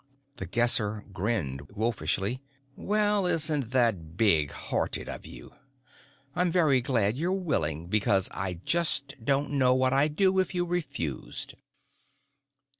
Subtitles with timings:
[0.37, 2.41] The Guesser grinned wolfishly.
[2.75, 5.53] "Well, isn't that big hearted of you?
[6.35, 10.65] I'm very glad you're willing, because I just don't know what I'd do if you
[10.65, 11.53] refused."